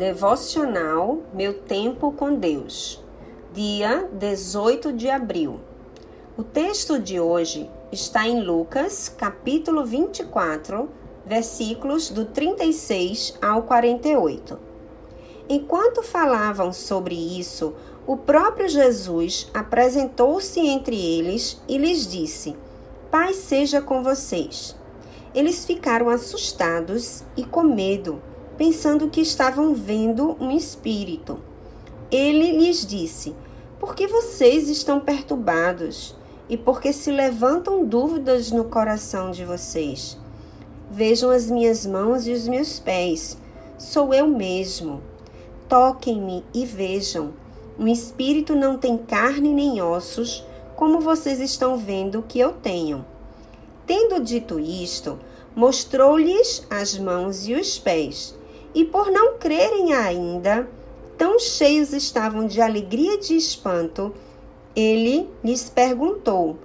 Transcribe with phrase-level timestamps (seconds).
[0.00, 3.04] Devocional Meu Tempo com Deus,
[3.52, 5.60] dia 18 de abril.
[6.38, 10.88] O texto de hoje está em Lucas, capítulo 24,
[11.26, 14.58] versículos do 36 ao 48.
[15.46, 17.74] Enquanto falavam sobre isso,
[18.06, 22.56] o próprio Jesus apresentou-se entre eles e lhes disse:
[23.10, 24.74] Paz seja com vocês.
[25.34, 28.29] Eles ficaram assustados e com medo
[28.60, 31.40] pensando que estavam vendo um espírito.
[32.10, 33.34] Ele lhes disse:
[33.78, 36.14] Por que vocês estão perturbados?
[36.46, 40.18] E por que se levantam dúvidas no coração de vocês?
[40.90, 43.38] Vejam as minhas mãos e os meus pés.
[43.78, 45.00] Sou eu mesmo.
[45.66, 47.32] Toquem-me e vejam.
[47.78, 50.44] Um espírito não tem carne nem ossos,
[50.76, 53.06] como vocês estão vendo que eu tenho.
[53.86, 55.18] Tendo dito isto,
[55.56, 58.38] mostrou-lhes as mãos e os pés
[58.74, 60.68] e por não crerem ainda,
[61.18, 64.14] tão cheios estavam de alegria e de espanto,
[64.74, 66.56] ele lhes perguntou: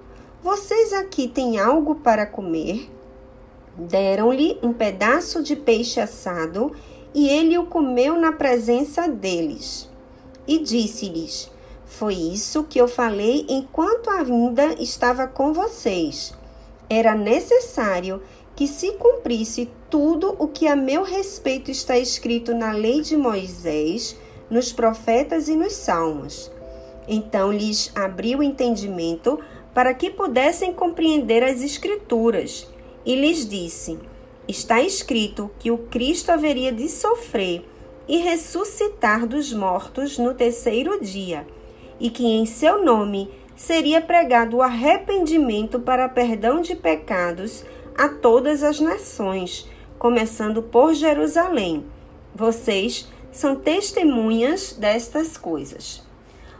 [0.42, 2.90] Vocês aqui têm algo para comer?
[3.78, 6.72] Deram-lhe um pedaço de peixe assado
[7.14, 9.90] e ele o comeu na presença deles.
[10.48, 11.52] E disse-lhes:
[11.86, 16.34] Foi isso que eu falei enquanto ainda estava com vocês.
[16.90, 18.22] Era necessário
[18.56, 24.18] que se cumprisse tudo o que a meu respeito está escrito na lei de Moisés,
[24.50, 26.52] nos profetas e nos salmos.
[27.08, 29.40] Então lhes abriu o entendimento
[29.74, 32.68] para que pudessem compreender as Escrituras,
[33.06, 34.00] e lhes disse:
[34.48, 37.66] Está escrito que o Cristo haveria de sofrer
[38.08, 41.46] e ressuscitar dos mortos no terceiro dia,
[42.00, 47.66] e que em seu nome seria pregado o arrependimento para perdão de pecados
[47.98, 51.86] a todas as nações, começando por Jerusalém.
[52.34, 56.04] Vocês são testemunhas destas coisas.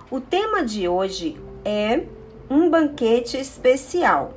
[0.10, 2.04] O tema de hoje é
[2.50, 4.34] um banquete especial.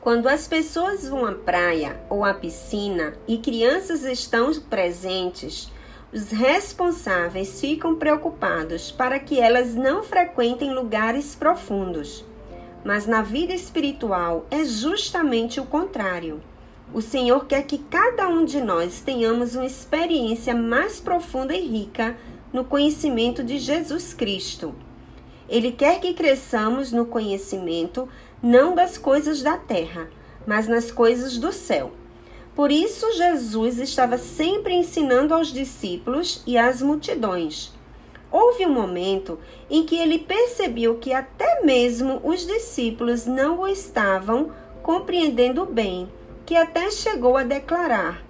[0.00, 5.70] Quando as pessoas vão à praia ou à piscina e crianças estão presentes,
[6.12, 12.24] os responsáveis ficam preocupados para que elas não frequentem lugares profundos.
[12.84, 16.40] Mas na vida espiritual é justamente o contrário.
[16.92, 22.16] O Senhor quer que cada um de nós tenhamos uma experiência mais profunda e rica
[22.52, 24.74] no conhecimento de Jesus Cristo.
[25.48, 28.08] Ele quer que cresçamos no conhecimento
[28.42, 30.08] não das coisas da terra,
[30.46, 31.92] mas nas coisas do céu.
[32.54, 37.72] Por isso, Jesus estava sempre ensinando aos discípulos e às multidões.
[38.32, 44.52] Houve um momento em que ele percebeu que até mesmo os discípulos não o estavam
[44.82, 46.08] compreendendo bem,
[46.46, 48.24] que até chegou a declarar: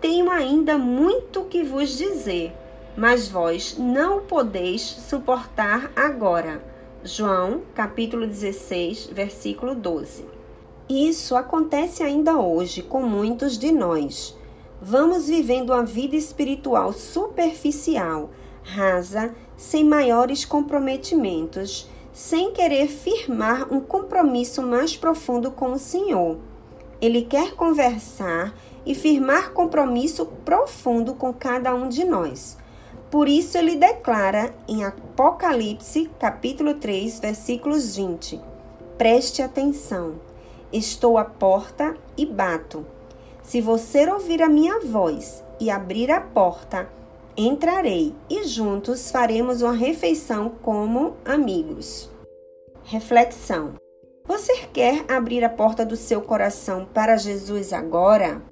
[0.00, 2.52] Tenho ainda muito que vos dizer,
[2.96, 6.62] mas vós não o podeis suportar agora.
[7.04, 10.24] João, capítulo 16, versículo 12.
[10.88, 14.36] Isso acontece ainda hoje com muitos de nós.
[14.80, 18.30] Vamos vivendo a vida espiritual superficial
[18.66, 26.38] rasa, sem maiores comprometimentos, sem querer firmar um compromisso mais profundo com o Senhor.
[27.00, 28.54] Ele quer conversar
[28.84, 32.56] e firmar compromisso profundo com cada um de nós.
[33.10, 38.40] Por isso ele declara em Apocalipse, capítulo 3, versículos 20:
[38.98, 40.14] Preste atenção.
[40.72, 42.84] Estou à porta e bato.
[43.42, 46.88] Se você ouvir a minha voz e abrir a porta,
[47.36, 52.10] entrarei e juntos faremos uma refeição como amigos.
[52.84, 53.74] Reflexão:
[54.24, 58.42] Você quer abrir a porta do seu coração para Jesus agora?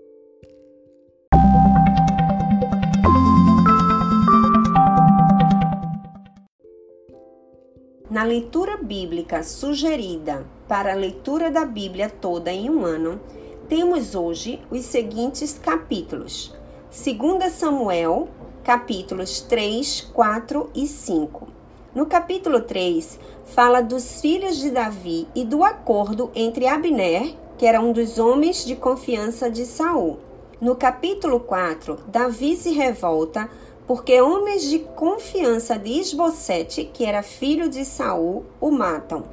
[8.10, 13.20] Na leitura bíblica sugerida para a leitura da Bíblia toda em um ano,
[13.68, 16.54] temos hoje os seguintes capítulos:
[16.90, 18.28] 2 Samuel,
[18.64, 21.48] capítulos 3, 4 e 5.
[21.94, 27.78] No capítulo 3, fala dos filhos de Davi e do acordo entre Abner, que era
[27.78, 30.18] um dos homens de confiança de Saul.
[30.62, 33.50] No capítulo 4, Davi se revolta
[33.86, 39.24] porque homens de confiança de Esbocete, que era filho de Saul, o matam.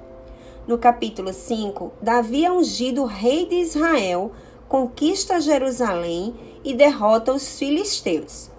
[0.68, 4.34] No capítulo 5, Davi é ungido rei de Israel,
[4.68, 6.36] conquista Jerusalém
[6.66, 8.51] e derrota os filisteus.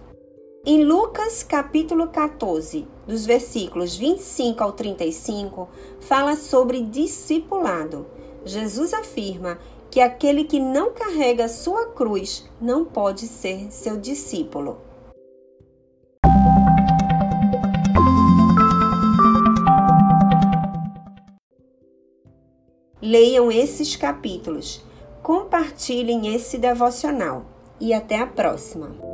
[0.65, 5.69] Em Lucas capítulo 14, dos versículos 25 ao 35,
[5.99, 8.07] fala sobre discipulado.
[8.45, 9.59] Jesus afirma
[9.91, 14.79] que aquele que não carrega sua cruz não pode ser seu discípulo.
[23.01, 24.81] Leiam esses capítulos,
[25.25, 27.47] compartilhem esse devocional
[27.81, 29.12] e até a próxima!